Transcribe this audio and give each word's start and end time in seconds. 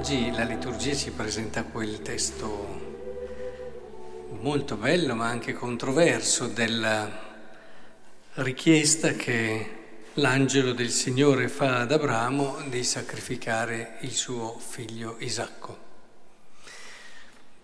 oggi 0.00 0.30
la 0.30 0.44
liturgia 0.44 0.94
ci 0.94 1.10
presenta 1.10 1.62
quel 1.62 2.00
testo 2.00 2.80
molto 4.40 4.76
bello 4.76 5.14
ma 5.14 5.26
anche 5.26 5.52
controverso 5.52 6.46
della 6.46 7.06
richiesta 8.36 9.12
che 9.12 10.06
l'angelo 10.14 10.72
del 10.72 10.88
Signore 10.88 11.48
fa 11.48 11.80
ad 11.80 11.92
Abramo 11.92 12.62
di 12.68 12.82
sacrificare 12.82 13.98
il 14.00 14.12
suo 14.12 14.58
figlio 14.58 15.16
Isacco. 15.18 15.78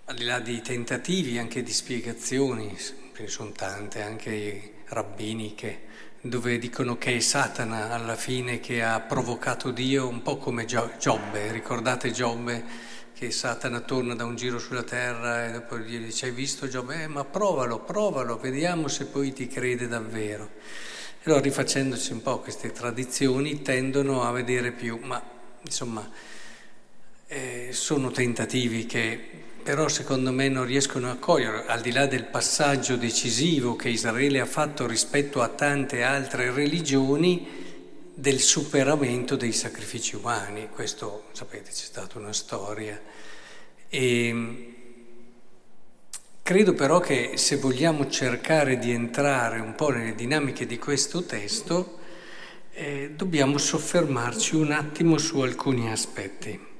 Al 0.05 0.17
di 0.17 0.25
là 0.25 0.39
di 0.39 0.61
tentativi, 0.61 1.39
anche 1.39 1.63
di 1.63 1.73
spiegazioni, 1.73 2.77
ce 3.17 3.23
ne 3.23 3.29
sono 3.29 3.53
tante, 3.53 4.03
anche 4.03 4.73
rabbiniche, 4.89 5.85
dove 6.21 6.59
dicono 6.59 6.99
che 6.99 7.17
è 7.17 7.21
Satana 7.21 7.91
alla 7.91 8.15
fine 8.15 8.61
che 8.61 8.83
ha 8.83 9.01
provocato 9.01 9.71
Dio, 9.71 10.07
un 10.07 10.21
po' 10.21 10.37
come 10.37 10.67
Giobbe, 10.67 11.51
ricordate 11.51 12.11
Giobbe 12.11 12.63
che 13.15 13.31
Satana 13.31 13.81
torna 13.81 14.15
da 14.15 14.27
un 14.27 14.37
giro 14.37 14.59
sulla 14.59 14.83
terra 14.83 15.47
e 15.47 15.53
dopo 15.53 15.79
gli 15.79 15.97
dice 15.97 16.27
hai 16.27 16.33
visto 16.33 16.69
Giobbe? 16.69 17.05
Eh, 17.05 17.07
ma 17.07 17.25
provalo, 17.25 17.81
provalo, 17.81 18.37
vediamo 18.37 18.87
se 18.87 19.07
poi 19.07 19.33
ti 19.33 19.49
crede 19.49 19.89
davvero. 19.89 20.51
Allora 21.23 21.41
rifacendoci 21.41 22.13
un 22.13 22.21
po' 22.21 22.41
queste 22.41 22.71
tradizioni 22.71 23.63
tendono 23.63 24.25
a 24.25 24.31
vedere 24.31 24.73
più, 24.73 24.99
ma 25.03 25.23
insomma 25.63 26.07
eh, 27.29 27.71
sono 27.73 28.11
tentativi 28.11 28.85
che 28.85 29.45
però 29.67 29.89
secondo 29.89 30.31
me 30.31 30.49
non 30.49 30.65
riescono 30.65 31.11
a 31.11 31.17
cogliere, 31.17 31.65
al 31.67 31.81
di 31.81 31.91
là 31.91 32.07
del 32.07 32.27
passaggio 32.27 32.95
decisivo 32.95 33.75
che 33.75 33.89
Israele 33.89 34.39
ha 34.39 34.47
fatto 34.47 34.87
rispetto 34.87 35.43
a 35.43 35.49
tante 35.49 36.05
altre 36.05 36.53
religioni, 36.53 37.65
del 38.15 38.39
superamento 38.39 39.35
dei 39.35 39.51
sacrifici 39.51 40.15
umani. 40.15 40.69
Questo, 40.73 41.25
sapete, 41.33 41.71
c'è 41.71 41.85
stata 41.85 42.17
una 42.17 42.33
storia. 42.33 42.99
E, 43.89 44.75
Credo 46.43 46.75
però 46.75 47.01
che 47.01 47.33
se 47.35 47.57
vogliamo 47.57 48.09
cercare 48.09 48.79
di 48.79 48.93
entrare 48.93 49.59
un 49.59 49.75
po' 49.75 49.89
nelle 49.89 50.15
dinamiche 50.15 50.65
di 50.65 50.79
questo 50.79 51.25
testo, 51.25 51.99
eh, 52.71 53.15
dobbiamo 53.17 53.59
soffermarci 53.59 54.55
un 54.55 54.71
attimo 54.71 55.19
su 55.19 55.41
alcuni 55.41 55.91
aspetti. 55.91 56.75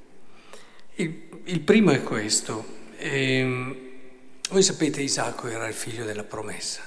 Il, 0.97 1.29
il 1.45 1.61
primo 1.61 1.93
è 1.93 2.03
questo. 2.03 2.75
Eh, 2.99 4.03
voi 4.51 4.63
sapete 4.63 5.01
Isacco 5.01 5.49
era 5.49 5.67
il 5.69 5.75
figlio 5.75 6.05
della 6.05 6.25
promessa, 6.25 6.83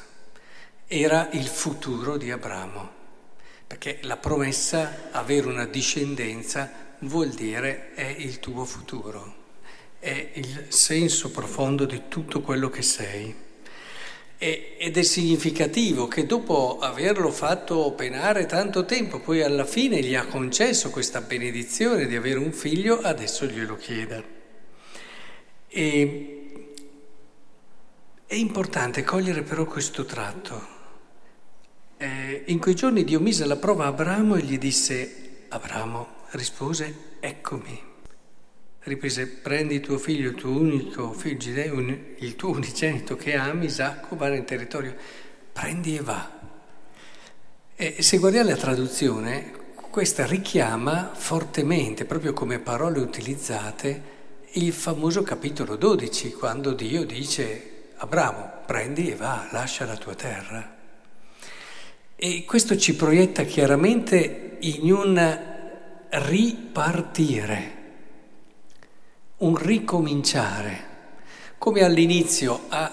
era 0.87 1.29
il 1.31 1.47
futuro 1.47 2.17
di 2.17 2.31
Abramo, 2.31 2.89
perché 3.65 3.99
la 4.03 4.17
promessa, 4.17 5.09
avere 5.11 5.47
una 5.47 5.65
discendenza, 5.65 6.95
vuol 6.99 7.29
dire 7.29 7.93
è 7.93 8.05
il 8.05 8.39
tuo 8.39 8.65
futuro 8.65 9.39
è 9.99 10.31
il 10.35 10.67
senso 10.69 11.29
profondo 11.29 11.85
di 11.85 12.03
tutto 12.07 12.41
quello 12.41 12.69
che 12.69 12.81
sei. 12.81 13.35
Ed 14.41 14.95
è 14.95 15.01
significativo 15.03 16.07
che 16.07 16.25
dopo 16.25 16.79
averlo 16.79 17.29
fatto 17.29 17.91
penare 17.91 18.45
tanto 18.45 18.85
tempo, 18.85 19.19
poi 19.19 19.43
alla 19.43 19.65
fine 19.65 20.01
gli 20.01 20.15
ha 20.15 20.27
concesso 20.27 20.89
questa 20.91 21.19
benedizione 21.19 22.07
di 22.07 22.15
avere 22.15 22.39
un 22.39 22.53
figlio, 22.53 23.01
adesso 23.01 23.45
glielo 23.45 23.75
chieda. 23.75 24.23
E, 25.67 26.73
è 28.25 28.35
importante 28.35 29.03
cogliere 29.03 29.41
però 29.41 29.65
questo 29.65 30.05
tratto. 30.05 30.77
Eh, 31.97 32.43
in 32.45 32.59
quei 32.59 32.75
giorni 32.75 33.03
Dio 33.03 33.19
mise 33.19 33.43
alla 33.43 33.57
prova 33.57 33.87
Abramo 33.87 34.35
e 34.37 34.41
gli 34.43 34.57
disse, 34.57 35.47
Abramo 35.49 36.07
rispose, 36.29 37.17
eccomi 37.19 37.88
riprese, 38.89 39.27
prendi 39.27 39.79
tuo 39.79 39.97
figlio, 39.97 40.29
il 40.29 40.35
tuo 40.35 40.51
unico 40.51 41.13
figlio, 41.13 41.79
il 42.17 42.35
tuo 42.35 42.51
unigenito 42.51 43.15
che 43.15 43.35
ami, 43.35 43.65
Isacco, 43.65 44.15
va 44.15 44.27
nel 44.27 44.43
territorio, 44.43 44.95
prendi 45.53 45.95
e 45.95 46.01
va. 46.01 46.37
E 47.75 48.01
se 48.01 48.17
guardiamo 48.17 48.49
la 48.49 48.57
traduzione, 48.57 49.51
questa 49.89 50.25
richiama 50.25 51.11
fortemente, 51.13 52.05
proprio 52.05 52.33
come 52.33 52.59
parole 52.59 52.99
utilizzate, 52.99 54.17
il 54.53 54.73
famoso 54.73 55.21
capitolo 55.21 55.75
12, 55.75 56.33
quando 56.33 56.73
Dio 56.73 57.05
dice, 57.05 57.91
Abramo, 57.97 58.63
prendi 58.65 59.11
e 59.11 59.15
va, 59.15 59.47
lascia 59.51 59.85
la 59.85 59.95
tua 59.95 60.15
terra. 60.15 60.75
E 62.15 62.43
questo 62.45 62.75
ci 62.75 62.95
proietta 62.95 63.43
chiaramente 63.43 64.57
in 64.59 64.91
un 64.91 65.39
ripartire 66.09 67.77
un 69.39 69.55
ricominciare, 69.55 70.87
come 71.57 71.83
all'inizio 71.83 72.61
ha, 72.69 72.91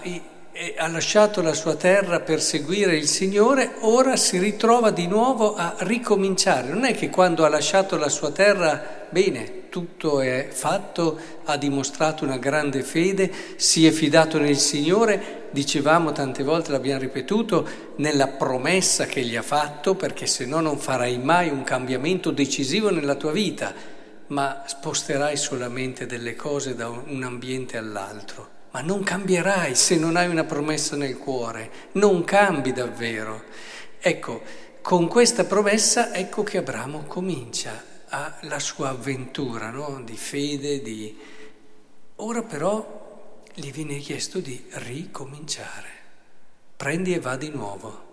ha, 0.76 0.88
lasciato 0.88 1.42
la 1.42 1.54
sua 1.54 1.74
terra 1.74 2.20
per 2.20 2.40
seguire 2.40 2.96
il 2.96 3.08
Signore, 3.08 3.74
ora 3.80 4.16
si 4.16 4.38
ritrova 4.38 4.90
di 4.90 5.08
nuovo 5.08 5.56
a 5.56 5.74
ricominciare. 5.78 6.68
Non 6.68 6.84
è 6.84 6.94
che 6.94 7.10
quando 7.10 7.44
ha 7.44 7.48
lasciato 7.48 7.96
la 7.96 8.08
sua 8.08 8.30
terra, 8.30 9.06
bene, 9.10 9.68
tutto 9.70 10.20
è 10.20 10.48
fatto, 10.50 11.18
ha 11.44 11.56
dimostrato 11.56 12.22
una 12.22 12.38
grande 12.38 12.82
fede, 12.82 13.30
si 13.56 13.84
è 13.84 13.90
fidato 13.90 14.38
nel 14.38 14.56
Signore, 14.56 15.48
dicevamo 15.50 16.12
tante 16.12 16.44
volte, 16.44 16.70
l'abbiamo 16.70 17.00
ripetuto, 17.00 17.68
nella 17.96 18.28
promessa 18.28 19.06
che 19.06 19.22
gli 19.22 19.34
ha 19.34 19.42
fatto, 19.42 19.96
perché 19.96 20.26
se 20.26 20.46
no 20.46 20.60
non 20.60 20.78
farai 20.78 21.18
mai 21.18 21.48
un 21.48 21.64
cambiamento 21.64 22.30
decisivo 22.30 22.90
nella 22.90 23.16
tua 23.16 23.32
vita 23.32 23.94
ma 24.28 24.64
sposterai 24.66 25.36
solamente 25.36 26.06
delle 26.06 26.34
cose 26.34 26.74
da 26.74 26.88
un 26.88 27.22
ambiente 27.22 27.76
all'altro. 27.76 28.54
Ma 28.72 28.80
non 28.80 29.02
cambierai 29.02 29.74
se 29.74 29.96
non 29.96 30.16
hai 30.16 30.28
una 30.28 30.44
promessa 30.44 30.96
nel 30.96 31.16
cuore, 31.16 31.70
non 31.92 32.24
cambi 32.24 32.72
davvero. 32.72 33.44
Ecco, 33.98 34.42
con 34.82 35.08
questa 35.08 35.44
promessa 35.44 36.12
ecco 36.14 36.42
che 36.42 36.58
Abramo 36.58 37.04
comincia 37.04 37.82
la 38.42 38.58
sua 38.58 38.90
avventura 38.90 39.70
no? 39.70 40.02
di 40.04 40.16
fede, 40.16 40.80
di... 40.80 41.16
Ora 42.16 42.42
però 42.42 43.42
gli 43.54 43.70
viene 43.72 43.98
chiesto 43.98 44.40
di 44.40 44.62
ricominciare. 44.68 45.88
Prendi 46.76 47.14
e 47.14 47.20
va 47.20 47.36
di 47.36 47.48
nuovo. 47.48 48.04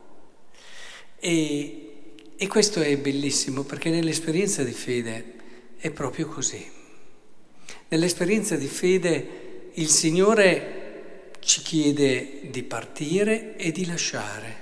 E, 1.19 2.15
e 2.35 2.47
questo 2.47 2.79
è 2.81 2.97
bellissimo 2.97 3.63
perché 3.63 3.89
nell'esperienza 3.89 4.63
di 4.63 4.71
fede 4.71 5.41
è 5.83 5.91
proprio 5.91 6.27
così. 6.27 6.65
Nell'esperienza 7.89 8.55
di 8.55 8.67
fede 8.67 9.71
il 9.73 9.89
Signore 9.89 11.31
ci 11.41 11.61
chiede 11.61 12.43
di 12.49 12.63
partire 12.63 13.57
e 13.57 13.73
di 13.73 13.85
lasciare 13.85 14.61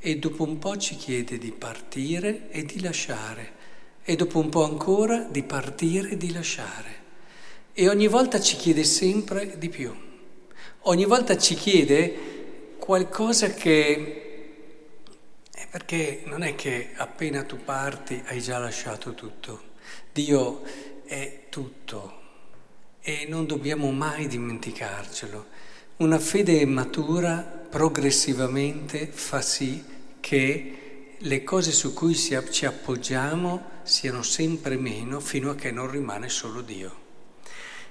e 0.00 0.16
dopo 0.16 0.42
un 0.42 0.58
po' 0.58 0.76
ci 0.76 0.96
chiede 0.96 1.38
di 1.38 1.52
partire 1.52 2.50
e 2.50 2.64
di 2.64 2.80
lasciare 2.80 3.52
e 4.02 4.16
dopo 4.16 4.40
un 4.40 4.48
po' 4.48 4.64
ancora 4.64 5.28
di 5.30 5.44
partire 5.44 6.10
e 6.10 6.16
di 6.16 6.32
lasciare. 6.32 7.04
E 7.72 7.88
ogni 7.88 8.08
volta 8.08 8.40
ci 8.40 8.56
chiede 8.56 8.82
sempre 8.82 9.58
di 9.58 9.68
più. 9.68 9.94
Ogni 10.80 11.04
volta 11.04 11.38
ci 11.38 11.54
chiede 11.54 12.74
qualcosa 12.76 13.50
che... 13.50 14.48
è 15.54 15.68
perché 15.70 16.22
non 16.24 16.42
è 16.42 16.56
che 16.56 16.90
appena 16.96 17.44
tu 17.44 17.56
parti 17.62 18.20
hai 18.26 18.40
già 18.40 18.58
lasciato 18.58 19.14
tutto. 19.14 19.65
Dio 20.12 20.62
è 21.04 21.44
tutto 21.48 22.20
e 23.00 23.26
non 23.28 23.46
dobbiamo 23.46 23.90
mai 23.92 24.26
dimenticarcelo. 24.26 25.46
Una 25.98 26.18
fede 26.18 26.64
matura 26.66 27.38
progressivamente 27.40 29.06
fa 29.06 29.40
sì 29.40 29.82
che 30.20 31.14
le 31.18 31.44
cose 31.44 31.72
su 31.72 31.94
cui 31.94 32.14
ci 32.14 32.34
appoggiamo 32.64 33.74
siano 33.84 34.22
sempre 34.22 34.76
meno 34.76 35.20
fino 35.20 35.50
a 35.50 35.54
che 35.54 35.70
non 35.70 35.90
rimane 35.90 36.28
solo 36.28 36.60
Dio. 36.60 37.04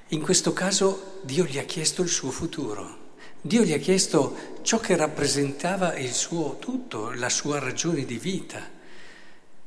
In 0.09 0.21
questo 0.21 0.53
caso 0.53 1.19
Dio 1.23 1.45
gli 1.45 1.57
ha 1.57 1.63
chiesto 1.63 2.01
il 2.01 2.09
suo 2.09 2.29
futuro, 2.29 3.13
Dio 3.41 3.63
gli 3.63 3.73
ha 3.73 3.77
chiesto 3.77 4.59
ciò 4.63 4.79
che 4.79 4.95
rappresentava 4.95 5.95
il 5.97 6.13
suo 6.13 6.57
tutto, 6.59 7.11
la 7.11 7.29
sua 7.29 7.59
ragione 7.59 8.03
di 8.03 8.17
vita. 8.17 8.74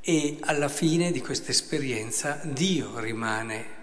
E 0.01 0.39
alla 0.41 0.69
fine 0.69 1.11
di 1.13 1.21
questa 1.21 1.51
esperienza 1.51 2.41
Dio 2.45 2.99
rimane 2.99 3.77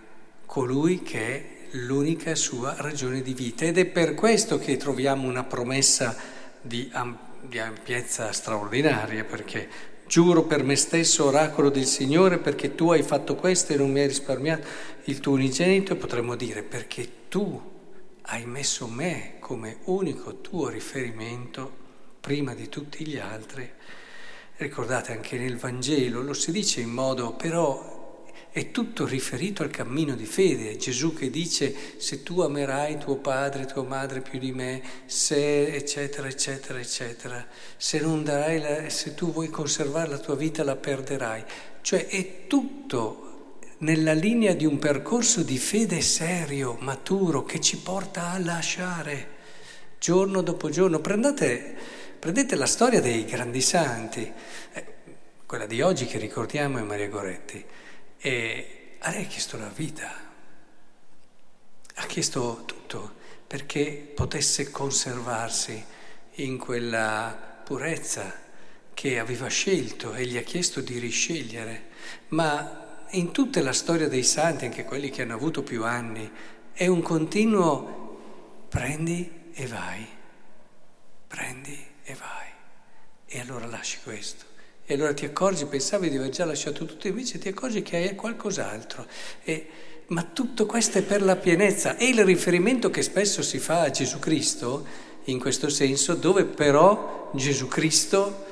colui 0.46 1.04
che 1.04 1.20
è 1.20 1.56
l'unica 1.72 2.36
sua 2.36 2.76
ragione 2.78 3.22
di 3.22 3.34
vita. 3.34 3.66
Ed 3.66 3.78
è 3.78 3.86
per 3.86 4.14
questo 4.16 4.58
che 4.58 4.78
troviamo 4.78 5.28
una 5.28 5.44
promessa 5.44 6.16
di, 6.62 6.90
ampiezza 6.94 8.32
straordinaria, 8.32 9.24
perché 9.24 9.70
giuro 10.08 10.44
per 10.44 10.64
me 10.64 10.76
stesso, 10.76 11.26
oracolo 11.26 11.70
del 11.70 11.86
Signore, 11.86 12.40
perché 12.40 12.76
tu 12.76 12.92
hai 12.92 13.04
fatto 13.04 13.36
questo 13.36 13.74
e 13.74 13.78
non 13.78 13.92
mi 13.92 14.00
hai 14.00 14.08
risparmiato 14.08 14.68
il 15.06 15.20
tuo 15.20 15.34
unigenito, 15.34 15.94
e 15.94 15.98
potremmo 15.98 16.36
dire 16.36 16.64
perché 16.64 17.28
tu 17.28 17.74
hai 18.28 18.46
messo 18.46 18.88
me 18.88 19.36
come 19.40 19.78
unico 19.86 20.42
tuo 20.42 20.70
riferimento 20.70 21.84
prima 22.20 22.56
di 22.56 22.70
tutti 22.70 23.06
gli 23.06 23.18
altri 23.18 23.70
Ricordate 24.58 25.12
anche 25.12 25.38
nel 25.38 25.58
Vangelo, 25.58 26.22
lo 26.22 26.34
si 26.34 26.54
dice 26.54 26.80
in 26.80 26.90
modo 26.90 27.34
però 27.34 28.24
è 28.52 28.72
tutto 28.72 29.06
riferito 29.06 29.64
al 29.64 29.70
cammino 29.70 30.16
di 30.16 30.26
fede. 30.26 30.78
Gesù 30.78 31.14
che 31.14 31.30
dice 31.30 31.76
se 31.98 32.24
tu 32.24 32.40
amerai 32.40 32.98
tuo 32.98 33.18
padre, 33.18 33.66
tua 33.66 33.84
madre 33.84 34.22
più 34.22 34.40
di 34.40 34.54
me, 34.54 34.82
se 35.08 35.74
eccetera, 35.74 36.30
eccetera, 36.30 36.80
eccetera, 36.80 37.46
se 37.76 38.00
la, 38.00 38.90
se 38.90 39.14
tu 39.14 39.34
vuoi 39.34 39.50
conservare 39.50 40.08
la 40.08 40.20
tua 40.20 40.38
vita 40.38 40.64
la 40.64 40.78
perderai. 40.78 41.44
Cioè 41.82 42.08
è 42.08 42.48
tutto 42.48 43.58
nella 43.80 44.14
linea 44.14 44.54
di 44.54 44.66
un 44.66 44.80
percorso 44.80 45.44
di 45.44 45.58
fede 45.58 46.00
serio, 46.00 46.78
maturo, 46.80 47.44
che 47.44 47.60
ci 47.60 47.76
porta 47.80 48.32
a 48.32 48.40
lasciare 48.40 49.34
giorno 50.00 50.42
dopo 50.42 50.70
giorno. 50.70 51.00
Prendete, 51.00 51.76
prendete 52.20 52.56
la 52.56 52.66
storia 52.66 53.02
dei 53.02 53.26
grandi 53.26 53.62
santi, 53.62 54.32
eh, 54.74 54.86
quella 55.46 55.66
di 55.66 55.82
oggi 55.82 56.06
che 56.06 56.18
ricordiamo 56.18 56.80
è 56.80 56.82
Maria 56.82 57.08
Goretti. 57.08 57.64
E 58.18 58.96
a 59.00 59.12
lei 59.12 59.24
ha 59.24 59.28
chiesto 59.28 59.58
la 59.58 59.70
vita, 59.74 60.12
ha 61.96 62.06
chiesto 62.06 62.64
tutto 62.66 63.24
perché 63.46 64.12
potesse 64.16 64.72
conservarsi 64.72 65.84
in 66.36 66.58
quella 66.58 67.62
purezza 67.64 68.44
che 68.94 69.20
aveva 69.20 69.48
scelto 69.48 70.14
e 70.14 70.26
gli 70.26 70.38
ha 70.38 70.42
chiesto 70.42 70.82
di 70.82 70.98
riscegliere. 70.98 71.90
Ma 72.30 73.06
in 73.12 73.32
tutta 73.32 73.62
la 73.62 73.74
storia 73.74 74.08
dei 74.08 74.24
santi, 74.24 74.66
anche 74.66 74.84
quelli 74.84 75.10
che 75.10 75.22
hanno 75.22 75.36
avuto 75.36 75.62
più 75.62 75.84
anni, 75.84 76.30
è 76.74 76.88
un 76.88 77.02
continuo 77.02 78.68
prendi 78.68 79.52
e 79.54 79.68
vai, 79.68 80.06
prendi 81.28 81.94
e 82.06 82.14
vai. 82.14 82.48
E 83.26 83.40
allora 83.40 83.66
lasci 83.66 83.98
questo. 84.04 84.46
E 84.86 84.94
allora 84.94 85.14
ti 85.14 85.26
accorgi, 85.26 85.66
pensavi 85.66 86.10
di 86.10 86.18
aver 86.18 86.30
già 86.30 86.46
lasciato 86.46 86.86
tutto, 86.86 87.08
invece 87.08 87.40
ti 87.40 87.48
accorgi 87.48 87.82
che 87.82 87.98
hai 87.98 88.16
qualcos'altro. 88.16 89.08
E, 89.44 89.68
ma 90.08 90.22
tutto 90.22 90.68
questo 90.68 91.00
è 91.00 91.02
per 91.02 91.24
la 91.24 91.36
pienezza. 91.36 91.98
E 91.98 92.06
il 92.08 92.24
riferimento 92.24 92.92
che 92.92 93.02
spesso 93.02 93.42
si 93.42 93.58
fa 93.58 93.82
a 93.82 93.90
Gesù 93.90 94.20
Cristo, 94.20 94.86
in 95.26 95.40
questo 95.40 95.70
senso, 95.70 96.14
dove 96.14 96.46
però 96.46 97.32
Gesù 97.34 97.68
Cristo 97.68 98.46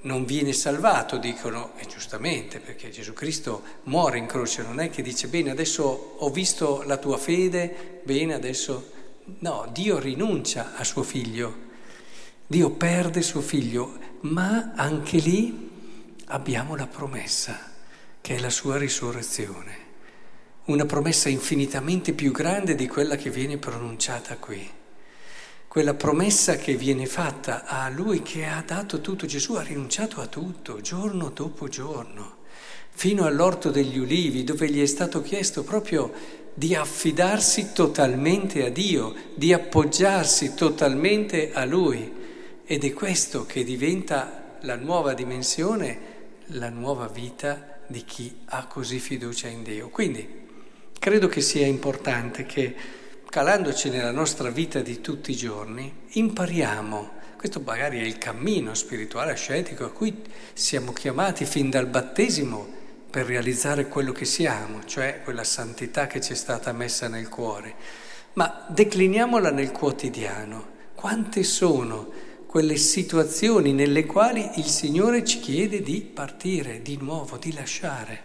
non 0.00 0.24
viene 0.24 0.52
salvato, 0.52 1.18
dicono, 1.18 1.72
e 1.76 1.86
giustamente, 1.86 2.58
perché 2.58 2.90
Gesù 2.90 3.12
Cristo 3.12 3.62
muore 3.84 4.18
in 4.18 4.26
croce, 4.26 4.62
non 4.62 4.80
è 4.80 4.90
che 4.90 5.02
dice, 5.02 5.28
bene, 5.28 5.50
adesso 5.50 6.16
ho 6.18 6.30
visto 6.30 6.82
la 6.82 6.96
tua 6.96 7.16
fede, 7.16 8.00
bene, 8.04 8.34
adesso... 8.34 8.94
No, 9.40 9.68
Dio 9.72 9.98
rinuncia 9.98 10.76
a 10.76 10.84
suo 10.84 11.02
figlio, 11.02 11.65
Dio 12.48 12.70
perde 12.70 13.22
suo 13.22 13.40
figlio, 13.40 13.98
ma 14.20 14.70
anche 14.76 15.18
lì 15.18 15.68
abbiamo 16.26 16.76
la 16.76 16.86
promessa, 16.86 17.58
che 18.20 18.36
è 18.36 18.38
la 18.38 18.50
sua 18.50 18.78
risurrezione, 18.78 19.76
una 20.66 20.86
promessa 20.86 21.28
infinitamente 21.28 22.12
più 22.12 22.30
grande 22.30 22.76
di 22.76 22.86
quella 22.86 23.16
che 23.16 23.30
viene 23.30 23.56
pronunciata 23.56 24.36
qui. 24.36 24.64
Quella 25.66 25.94
promessa 25.94 26.54
che 26.54 26.76
viene 26.76 27.06
fatta 27.06 27.64
a 27.64 27.88
lui 27.88 28.22
che 28.22 28.46
ha 28.46 28.62
dato 28.64 29.00
tutto, 29.00 29.26
Gesù 29.26 29.54
ha 29.54 29.62
rinunciato 29.62 30.20
a 30.20 30.28
tutto, 30.28 30.80
giorno 30.80 31.30
dopo 31.30 31.66
giorno, 31.66 32.36
fino 32.90 33.24
all'orto 33.24 33.70
degli 33.70 33.98
ulivi, 33.98 34.44
dove 34.44 34.70
gli 34.70 34.80
è 34.80 34.86
stato 34.86 35.20
chiesto 35.20 35.64
proprio 35.64 36.12
di 36.54 36.76
affidarsi 36.76 37.72
totalmente 37.72 38.64
a 38.64 38.70
Dio, 38.70 39.14
di 39.34 39.52
appoggiarsi 39.52 40.54
totalmente 40.54 41.52
a 41.52 41.64
Lui. 41.64 42.24
Ed 42.68 42.82
è 42.82 42.92
questo 42.92 43.46
che 43.46 43.62
diventa 43.62 44.56
la 44.62 44.74
nuova 44.74 45.14
dimensione 45.14 46.14
la 46.50 46.68
nuova 46.68 47.06
vita 47.06 47.78
di 47.86 48.04
chi 48.04 48.40
ha 48.46 48.66
così 48.66 48.98
fiducia 48.98 49.46
in 49.46 49.62
Dio. 49.62 49.88
Quindi 49.88 50.28
credo 50.98 51.28
che 51.28 51.40
sia 51.40 51.64
importante 51.64 52.44
che 52.44 52.74
calandoci 53.28 53.88
nella 53.88 54.10
nostra 54.10 54.50
vita 54.50 54.80
di 54.80 55.00
tutti 55.00 55.30
i 55.30 55.36
giorni 55.36 55.92
impariamo, 56.08 57.10
questo 57.36 57.60
magari 57.60 58.00
è 58.00 58.04
il 58.04 58.18
cammino 58.18 58.74
spirituale 58.74 59.30
ascetico 59.30 59.84
a 59.84 59.92
cui 59.92 60.22
siamo 60.52 60.92
chiamati 60.92 61.44
fin 61.44 61.70
dal 61.70 61.86
battesimo 61.86 62.66
per 63.08 63.26
realizzare 63.26 63.86
quello 63.86 64.10
che 64.10 64.24
siamo, 64.24 64.84
cioè 64.84 65.20
quella 65.22 65.44
santità 65.44 66.08
che 66.08 66.20
ci 66.20 66.32
è 66.32 66.36
stata 66.36 66.72
messa 66.72 67.06
nel 67.06 67.28
cuore, 67.28 67.74
ma 68.32 68.66
decliniamola 68.68 69.50
nel 69.50 69.70
quotidiano. 69.70 70.74
Quante 70.94 71.44
sono 71.44 72.34
quelle 72.46 72.76
situazioni 72.76 73.72
nelle 73.72 74.06
quali 74.06 74.48
il 74.56 74.64
Signore 74.64 75.24
ci 75.24 75.40
chiede 75.40 75.82
di 75.82 76.00
partire 76.00 76.80
di 76.80 76.96
nuovo, 76.96 77.36
di 77.36 77.52
lasciare. 77.52 78.22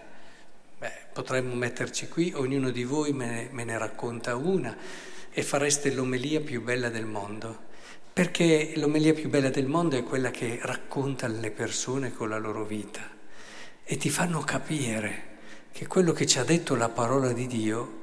Beh, 0.77 0.91
potremmo 1.11 1.53
metterci 1.55 2.07
qui, 2.07 2.31
ognuno 2.35 2.69
di 2.69 2.83
voi 2.83 3.11
me 3.11 3.25
ne, 3.25 3.49
me 3.51 3.63
ne 3.63 3.77
racconta 3.77 4.35
una 4.35 4.75
e 5.31 5.43
fareste 5.43 5.91
l'omelia 5.91 6.39
più 6.41 6.61
bella 6.61 6.89
del 6.89 7.05
mondo, 7.05 7.57
perché 8.13 8.73
l'omelia 8.75 9.13
più 9.13 9.29
bella 9.29 9.49
del 9.49 9.67
mondo 9.67 9.97
è 9.97 10.03
quella 10.03 10.31
che 10.31 10.59
racconta 10.61 11.27
le 11.27 11.51
persone 11.51 12.13
con 12.13 12.29
la 12.29 12.37
loro 12.37 12.63
vita 12.63 13.19
e 13.83 13.97
ti 13.97 14.09
fanno 14.09 14.39
capire 14.41 15.29
che 15.71 15.87
quello 15.87 16.13
che 16.13 16.25
ci 16.25 16.39
ha 16.39 16.43
detto 16.43 16.75
la 16.75 16.89
parola 16.89 17.33
di 17.33 17.47
Dio 17.47 17.99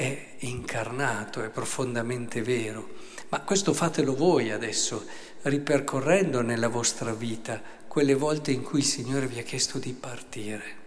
è 0.00 0.26
incarnato, 0.38 1.42
è 1.42 1.50
profondamente 1.50 2.40
vero. 2.40 2.88
Ma 3.28 3.42
questo 3.42 3.74
fatelo 3.74 4.14
voi 4.14 4.50
adesso 4.50 5.04
ripercorrendo 5.42 6.40
nella 6.40 6.68
vostra 6.68 7.12
vita 7.12 7.60
quelle 7.86 8.14
volte 8.14 8.50
in 8.50 8.62
cui 8.62 8.78
il 8.78 8.84
Signore 8.86 9.26
vi 9.26 9.38
ha 9.38 9.42
chiesto 9.42 9.78
di 9.78 9.92
partire 9.92 10.78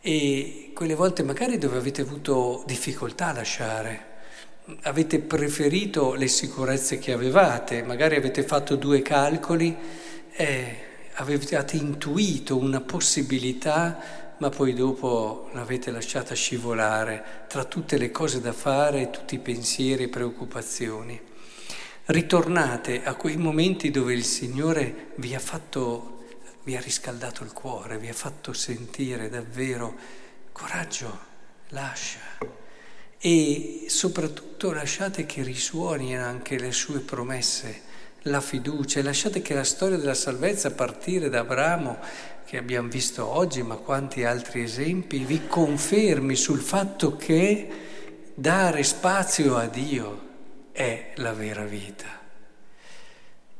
e 0.00 0.70
quelle 0.74 0.94
volte 0.94 1.24
magari 1.24 1.58
dove 1.58 1.78
avete 1.78 2.02
avuto 2.02 2.62
difficoltà 2.66 3.28
a 3.28 3.32
lasciare, 3.32 4.12
avete 4.82 5.18
preferito 5.18 6.14
le 6.14 6.28
sicurezze 6.28 6.98
che 6.98 7.12
avevate, 7.12 7.82
magari 7.82 8.14
avete 8.14 8.44
fatto 8.44 8.76
due 8.76 9.02
calcoli 9.02 9.76
e 10.30 10.76
avete 11.14 11.76
intuito 11.76 12.56
una 12.56 12.80
possibilità, 12.80 14.23
ma 14.38 14.48
poi 14.50 14.74
dopo 14.74 15.48
l'avete 15.52 15.90
lasciata 15.90 16.34
scivolare 16.34 17.44
tra 17.48 17.64
tutte 17.64 17.96
le 17.96 18.10
cose 18.10 18.40
da 18.40 18.52
fare, 18.52 19.10
tutti 19.10 19.36
i 19.36 19.40
pensieri 19.40 20.04
e 20.04 20.08
preoccupazioni. 20.08 21.20
Ritornate 22.06 23.04
a 23.04 23.14
quei 23.14 23.36
momenti 23.36 23.90
dove 23.90 24.12
il 24.12 24.24
Signore 24.24 25.12
vi 25.16 25.34
ha 25.34 25.38
fatto, 25.38 26.24
vi 26.64 26.76
ha 26.76 26.80
riscaldato 26.80 27.44
il 27.44 27.52
cuore, 27.52 27.98
vi 27.98 28.08
ha 28.08 28.14
fatto 28.14 28.52
sentire 28.52 29.28
davvero 29.28 29.94
coraggio, 30.52 31.18
lascia. 31.68 32.20
E 33.18 33.86
soprattutto 33.88 34.72
lasciate 34.72 35.24
che 35.24 35.42
risuoni 35.42 36.16
anche 36.16 36.58
le 36.58 36.72
sue 36.72 37.00
promesse, 37.00 37.92
la 38.24 38.40
fiducia, 38.40 39.00
e 39.00 39.02
lasciate 39.02 39.42
che 39.42 39.54
la 39.54 39.64
storia 39.64 39.96
della 39.96 40.14
salvezza, 40.14 40.68
a 40.68 40.72
partire 40.72 41.28
da 41.28 41.40
Abramo, 41.40 41.98
che 42.44 42.56
abbiamo 42.56 42.88
visto 42.88 43.26
oggi, 43.26 43.62
ma 43.62 43.76
quanti 43.76 44.24
altri 44.24 44.62
esempi, 44.62 45.24
vi 45.24 45.46
confermi 45.46 46.36
sul 46.36 46.60
fatto 46.60 47.16
che 47.16 47.68
dare 48.34 48.82
spazio 48.82 49.56
a 49.56 49.66
Dio 49.66 50.20
è 50.72 51.12
la 51.16 51.32
vera 51.32 51.64
vita. 51.64 52.22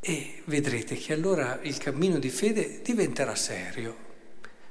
E 0.01 0.43
vedrete 0.45 0.97
che 0.97 1.13
allora 1.13 1.61
il 1.63 1.79
cammino 1.79 2.19
di 2.19 2.29
fede 2.29 2.81
diventerà 2.83 3.35
serio, 3.35 3.97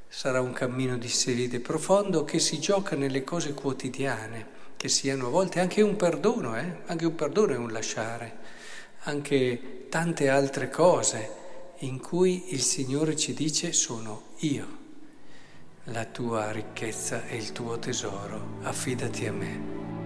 sarà 0.07 0.41
un 0.41 0.53
cammino 0.53 0.97
di 0.97 1.07
fede 1.07 1.59
profondo 1.59 2.23
che 2.23 2.37
si 2.39 2.59
gioca 2.59 2.95
nelle 2.95 3.23
cose 3.23 3.53
quotidiane, 3.53 4.61
che 4.77 4.89
siano 4.89 5.27
a 5.27 5.29
volte 5.29 5.59
anche 5.59 5.81
un 5.81 5.95
perdono, 5.95 6.57
eh? 6.57 6.81
anche 6.85 7.05
un 7.05 7.15
perdono 7.15 7.53
è 7.53 7.57
un 7.57 7.71
lasciare, 7.71 8.37
anche 9.03 9.87
tante 9.89 10.29
altre 10.29 10.69
cose 10.69 11.41
in 11.79 11.99
cui 11.99 12.53
il 12.53 12.61
Signore 12.61 13.15
ci 13.17 13.33
dice 13.33 13.73
sono 13.73 14.31
io, 14.39 14.67
la 15.85 16.05
tua 16.05 16.51
ricchezza 16.51 17.27
e 17.27 17.35
il 17.35 17.51
tuo 17.51 17.77
tesoro, 17.79 18.59
affidati 18.61 19.25
a 19.25 19.33
me. 19.33 20.02